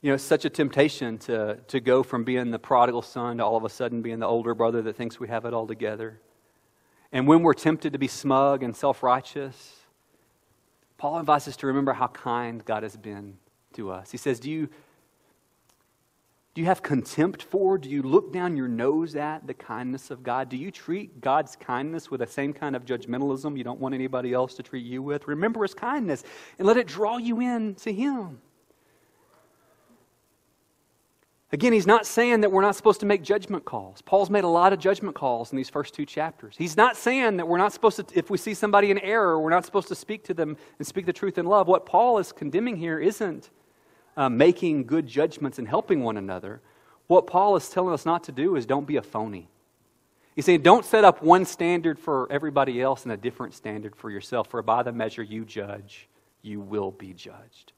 [0.00, 3.44] You know, it's such a temptation to, to go from being the prodigal son to
[3.44, 6.20] all of a sudden being the older brother that thinks we have it all together.
[7.10, 9.74] And when we're tempted to be smug and self righteous,
[10.98, 13.38] Paul invites us to remember how kind God has been
[13.74, 14.10] to us.
[14.10, 14.68] He says, Do you,
[16.54, 17.76] do you have contempt for?
[17.76, 20.48] Do you look down your nose at the kindness of God?
[20.48, 24.32] Do you treat God's kindness with the same kind of judgmentalism you don't want anybody
[24.32, 25.26] else to treat you with?
[25.26, 26.22] Remember His kindness
[26.58, 28.40] and let it draw you in to Him.
[31.50, 34.02] Again, he's not saying that we're not supposed to make judgment calls.
[34.02, 36.54] Paul's made a lot of judgment calls in these first two chapters.
[36.58, 39.48] He's not saying that we're not supposed to, if we see somebody in error, we're
[39.48, 41.66] not supposed to speak to them and speak the truth in love.
[41.66, 43.48] What Paul is condemning here isn't
[44.18, 46.60] uh, making good judgments and helping one another.
[47.06, 49.48] What Paul is telling us not to do is don't be a phony.
[50.36, 54.10] He's saying don't set up one standard for everybody else and a different standard for
[54.10, 56.08] yourself, for by the measure you judge,
[56.42, 57.72] you will be judged.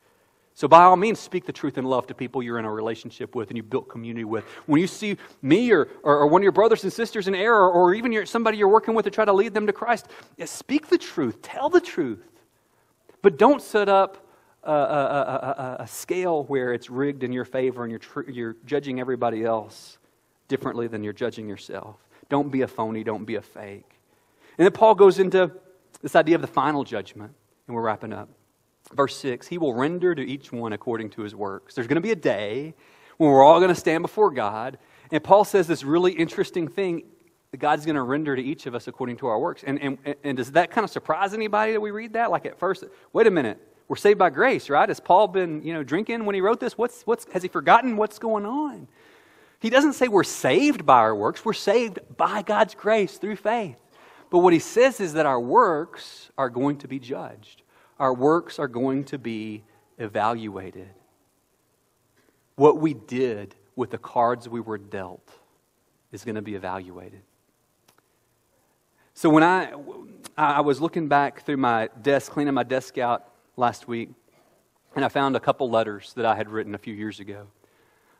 [0.61, 3.35] So, by all means, speak the truth in love to people you're in a relationship
[3.35, 4.45] with and you built community with.
[4.67, 7.71] When you see me or, or, or one of your brothers and sisters in error,
[7.71, 10.45] or even your, somebody you're working with to try to lead them to Christ, yeah,
[10.45, 12.29] speak the truth, tell the truth.
[13.23, 14.27] But don't set up
[14.63, 18.57] a, a, a, a scale where it's rigged in your favor and you're, tr- you're
[18.67, 19.97] judging everybody else
[20.49, 21.97] differently than you're judging yourself.
[22.29, 23.99] Don't be a phony, don't be a fake.
[24.59, 25.53] And then Paul goes into
[26.03, 27.33] this idea of the final judgment,
[27.67, 28.29] and we're wrapping up.
[28.95, 31.75] Verse 6 He will render to each one according to his works.
[31.75, 32.75] There's going to be a day
[33.17, 34.79] when we're all going to stand before God.
[35.13, 37.05] And Paul says this really interesting thing
[37.59, 39.65] God's going to render to each of us according to our works.
[39.67, 42.31] And, and, and does that kind of surprise anybody that we read that?
[42.31, 44.89] Like at first, wait a minute, we're saved by grace, right?
[44.89, 46.79] Has Paul been you know, drinking when he wrote this?
[46.79, 48.87] What's, what's, has he forgotten what's going on?
[49.59, 53.77] He doesn't say we're saved by our works, we're saved by God's grace through faith.
[54.31, 57.60] But what he says is that our works are going to be judged
[58.01, 59.63] our works are going to be
[59.99, 60.89] evaluated.
[62.57, 65.29] What we did with the cards we were dealt
[66.11, 67.21] is going to be evaluated.
[69.13, 69.75] So when I,
[70.37, 74.09] I was looking back through my desk, cleaning my desk out last week,
[74.97, 77.47] and I found a couple letters that I had written a few years ago.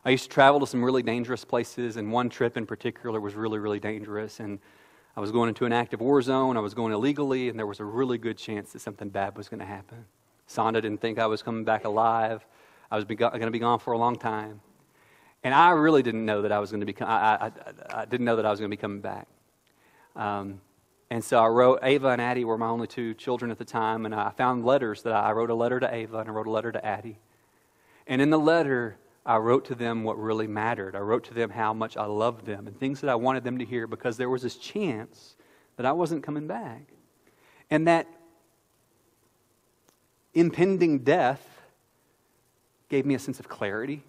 [0.05, 3.33] I used to travel to some really dangerous places, and one trip in particular was
[3.33, 4.39] really, really dangerous.
[4.39, 4.59] And
[5.15, 6.57] I was going into an active war zone.
[6.57, 9.49] I was going illegally, and there was a really good chance that something bad was
[9.49, 10.05] going to happen.
[10.47, 12.45] Sonda didn't think I was coming back alive.
[12.89, 14.61] I was going to be gone for a long time.
[15.43, 17.51] And I really didn't know that I was going to be, I, I,
[17.93, 19.27] I didn't know that I was going to be coming back.
[20.15, 20.61] Um,
[21.09, 24.05] And so I wrote, Ava and Addie were my only two children at the time,
[24.05, 26.47] and I found letters that I, I wrote a letter to Ava and I wrote
[26.47, 27.19] a letter to Addie.
[28.07, 30.95] And in the letter, I wrote to them what really mattered.
[30.95, 33.59] I wrote to them how much I loved them and things that I wanted them
[33.59, 35.35] to hear because there was this chance
[35.77, 36.87] that I wasn't coming back.
[37.69, 38.07] And that
[40.33, 41.47] impending death
[42.89, 44.03] gave me a sense of clarity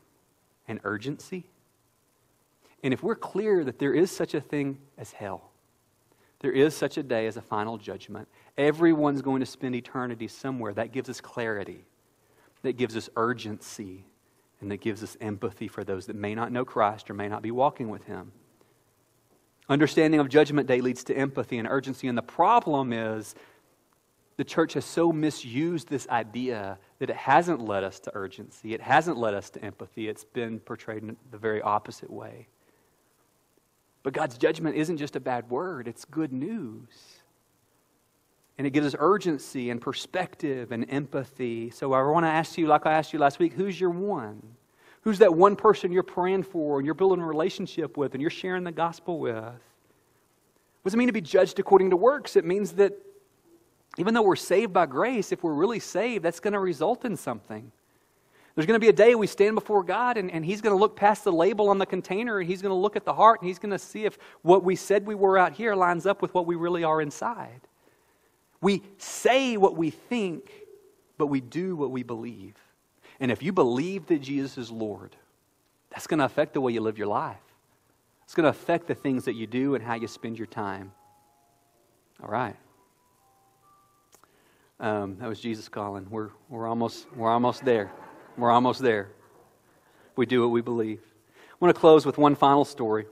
[0.67, 1.45] and urgency.
[2.83, 5.51] And if we're clear that there is such a thing as hell,
[6.41, 10.73] there is such a day as a final judgment, everyone's going to spend eternity somewhere,
[10.73, 11.85] that gives us clarity,
[12.63, 14.05] that gives us urgency,
[14.63, 17.43] and that gives us empathy for those that may not know Christ or may not
[17.43, 18.33] be walking with Him.
[19.69, 23.35] Understanding of Judgment Day leads to empathy and urgency, and the problem is
[24.37, 28.75] the church has so misused this idea that it hasn't led us to urgency.
[28.75, 30.09] It hasn't led us to empathy.
[30.09, 32.49] It's been portrayed in the very opposite way.
[34.03, 37.22] But God's judgment isn't just a bad word, it's good news.
[38.59, 41.71] And it gives us urgency and perspective and empathy.
[41.71, 44.43] So I want to ask you, like I asked you last week, who's your one?
[45.03, 48.31] Who's that one person you're praying for and you're building a relationship with and you're
[48.31, 49.35] sharing the gospel with?
[49.35, 52.37] What does it mean to be judged according to works?
[52.37, 52.93] It means that
[53.99, 57.17] even though we're saved by grace, if we're really saved, that's going to result in
[57.17, 57.71] something.
[58.55, 60.81] There's going to be a day we stand before God and, and He's going to
[60.81, 63.41] look past the label on the container and He's going to look at the heart
[63.41, 66.21] and He's going to see if what we said we were out here lines up
[66.21, 67.61] with what we really are inside.
[68.63, 70.51] We say what we think,
[71.19, 72.55] but we do what we believe.
[73.21, 75.15] And if you believe that Jesus is Lord,
[75.91, 77.37] that's going to affect the way you live your life.
[78.25, 80.93] It's going to affect the things that you do and how you spend your time.
[82.23, 82.57] All right.
[84.81, 86.07] Um, that was Jesus calling.
[86.09, 87.93] We're, we're, almost, we're almost there.
[88.39, 89.11] We're almost there.
[90.17, 91.01] We do what we believe.
[91.37, 93.07] I want to close with one final story.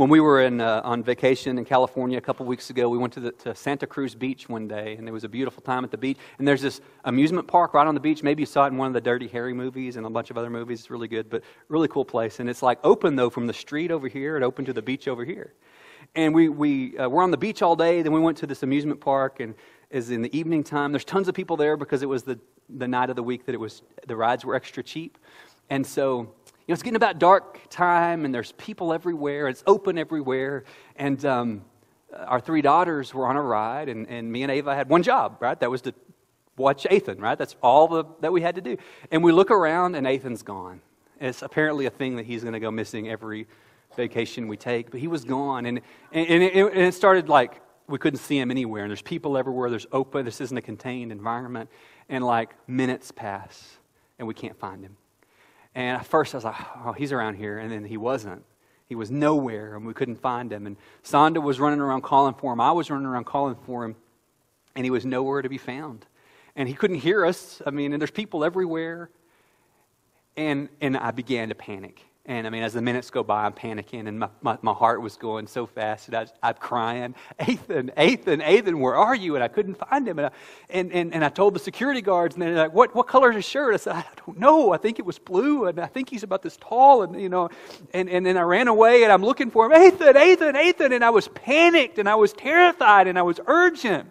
[0.00, 3.12] When we were in, uh, on vacation in California a couple weeks ago, we went
[3.12, 5.90] to, the, to Santa Cruz Beach one day, and it was a beautiful time at
[5.90, 6.16] the beach.
[6.38, 8.22] And there's this amusement park right on the beach.
[8.22, 10.38] Maybe you saw it in one of the Dirty Harry movies and a bunch of
[10.38, 10.80] other movies.
[10.80, 12.40] It's really good, but really cool place.
[12.40, 15.06] And it's like open, though, from the street over here and open to the beach
[15.06, 15.52] over here.
[16.14, 18.00] And we, we uh, were on the beach all day.
[18.00, 19.54] Then we went to this amusement park, and
[19.90, 20.92] is in the evening time.
[20.92, 22.38] There's tons of people there because it was the,
[22.70, 25.18] the night of the week that it was the rides were extra cheap.
[25.68, 26.32] And so,
[26.70, 29.48] know, it's getting about dark time and there's people everywhere.
[29.48, 30.64] It's open everywhere.
[30.96, 31.64] And um,
[32.14, 35.36] our three daughters were on a ride and, and me and Ava had one job,
[35.40, 35.58] right?
[35.58, 35.94] That was to
[36.56, 37.38] watch Ethan, right?
[37.38, 38.76] That's all the, that we had to do.
[39.10, 40.80] And we look around and Ethan's gone.
[41.20, 43.46] It's apparently a thing that he's going to go missing every
[43.96, 45.66] vacation we take, but he was gone.
[45.66, 45.80] And,
[46.12, 48.84] and, and, it, and it started like we couldn't see him anywhere.
[48.84, 49.68] And there's people everywhere.
[49.68, 50.24] There's open.
[50.24, 51.68] This isn't a contained environment.
[52.08, 53.78] And like minutes pass,
[54.18, 54.96] and we can't find him.
[55.74, 57.58] And at first I was like, oh, he's around here.
[57.58, 58.44] And then he wasn't.
[58.86, 60.66] He was nowhere, and we couldn't find him.
[60.66, 62.60] And Sonda was running around calling for him.
[62.60, 63.94] I was running around calling for him,
[64.74, 66.06] and he was nowhere to be found.
[66.56, 67.62] And he couldn't hear us.
[67.64, 69.10] I mean, and there's people everywhere.
[70.36, 72.04] And, and I began to panic.
[72.30, 75.02] And I mean, as the minutes go by, I'm panicking, and my, my, my heart
[75.02, 77.16] was going so fast, that I, I'm crying,
[77.48, 79.34] Ethan, Ethan, Ethan, where are you?
[79.34, 80.20] And I couldn't find him.
[80.20, 80.30] And I,
[80.68, 83.34] and, and, and I told the security guards, and they're like, what, what color is
[83.34, 83.74] his shirt?
[83.74, 84.72] I said, I don't know.
[84.72, 87.48] I think it was blue, and I think he's about this tall, and, you know,
[87.92, 91.04] and, and then I ran away, and I'm looking for him, Ethan, Ethan, Ethan, and
[91.04, 94.08] I was panicked, and I was terrified, and I was urgent.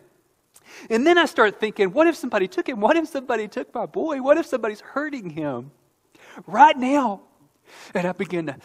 [0.89, 2.81] And then I start thinking, what if somebody took him?
[2.81, 4.21] What if somebody took my boy?
[4.21, 5.71] What if somebody's hurting him?
[6.45, 7.21] Right now,
[7.93, 8.55] and I began to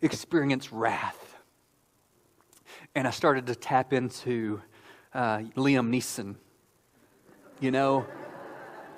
[0.00, 1.36] experience wrath.
[2.94, 4.60] And I started to tap into
[5.14, 6.36] uh, Liam Neeson.
[7.60, 8.06] You know,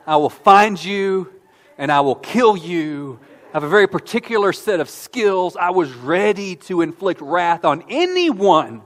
[0.07, 1.33] I will find you
[1.79, 3.21] and I will kill you.
[3.51, 5.57] I have a very particular set of skills.
[5.57, 8.83] I was ready to inflict wrath on anyone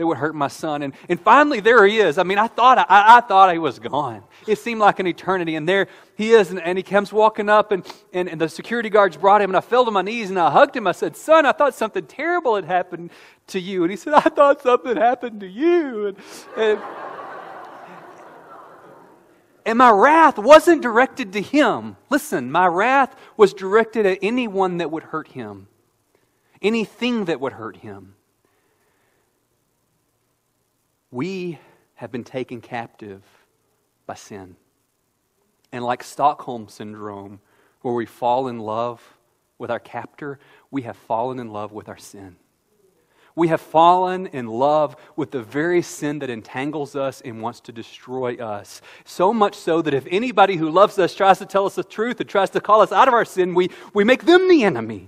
[0.00, 0.82] that would hurt my son.
[0.82, 2.16] And, and finally, there he is.
[2.16, 4.22] I mean, I thought, I, I thought he was gone.
[4.46, 5.56] It seemed like an eternity.
[5.56, 6.50] And there he is.
[6.50, 9.50] And, and he comes walking up, and, and, and the security guards brought him.
[9.50, 10.86] And I fell to my knees and I hugged him.
[10.86, 13.10] I said, Son, I thought something terrible had happened
[13.48, 13.82] to you.
[13.82, 16.06] And he said, I thought something happened to you.
[16.06, 16.16] And,
[16.56, 16.80] and,
[19.66, 21.98] and my wrath wasn't directed to him.
[22.08, 25.68] Listen, my wrath was directed at anyone that would hurt him,
[26.62, 28.14] anything that would hurt him.
[31.10, 31.58] We
[31.94, 33.22] have been taken captive
[34.06, 34.56] by sin.
[35.72, 37.40] And like Stockholm Syndrome,
[37.82, 39.02] where we fall in love
[39.58, 40.38] with our captor,
[40.70, 42.36] we have fallen in love with our sin.
[43.36, 47.72] We have fallen in love with the very sin that entangles us and wants to
[47.72, 48.82] destroy us.
[49.04, 52.20] So much so that if anybody who loves us tries to tell us the truth
[52.20, 55.06] and tries to call us out of our sin, we, we make them the enemy.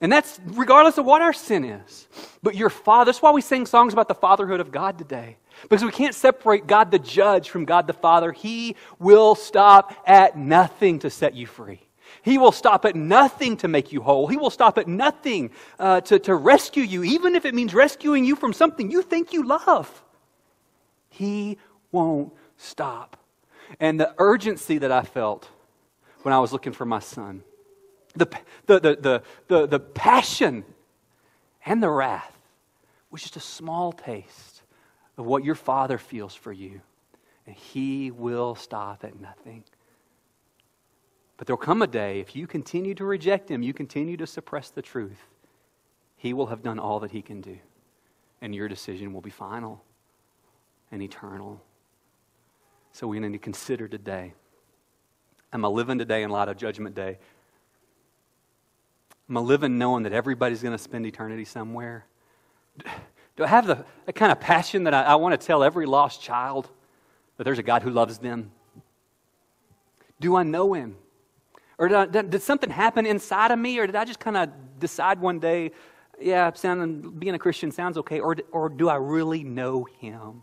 [0.00, 2.06] And that's regardless of what our sin is.
[2.42, 5.36] But your Father, that's why we sing songs about the fatherhood of God today.
[5.62, 8.30] Because we can't separate God the judge from God the Father.
[8.30, 11.80] He will stop at nothing to set you free.
[12.22, 14.26] He will stop at nothing to make you whole.
[14.26, 18.24] He will stop at nothing uh, to, to rescue you, even if it means rescuing
[18.24, 20.04] you from something you think you love.
[21.08, 21.56] He
[21.90, 23.16] won't stop.
[23.80, 25.48] And the urgency that I felt
[26.22, 27.42] when I was looking for my son,
[28.16, 28.28] the,
[28.66, 30.64] the, the, the, the, passion
[31.64, 32.36] and the wrath
[33.10, 34.62] was just a small taste
[35.16, 36.80] of what your father feels for you.
[37.46, 39.64] And he will stop at nothing.
[41.36, 44.70] But there'll come a day, if you continue to reject him, you continue to suppress
[44.70, 45.22] the truth,
[46.16, 47.58] he will have done all that he can do.
[48.40, 49.82] And your decision will be final
[50.90, 51.60] and eternal.
[52.92, 54.32] So we need to consider today.
[55.52, 57.18] Am I living today in light of Judgment Day?
[59.28, 62.06] Am I living knowing that everybody's going to spend eternity somewhere?
[63.36, 65.86] Do I have the, the kind of passion that I, I want to tell every
[65.86, 66.68] lost child
[67.36, 68.52] that there's a God who loves them?
[70.20, 70.96] Do I know Him?
[71.78, 73.78] Or did, I, did something happen inside of me?
[73.78, 75.72] Or did I just kind of decide one day,
[76.20, 78.20] yeah, sounding, being a Christian sounds okay?
[78.20, 80.42] Or, or do I really know Him?